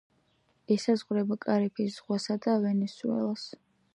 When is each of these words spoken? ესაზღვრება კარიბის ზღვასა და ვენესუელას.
ესაზღვრება 0.75 1.37
კარიბის 1.45 1.93
ზღვასა 1.99 2.39
და 2.47 2.57
ვენესუელას. 2.65 3.47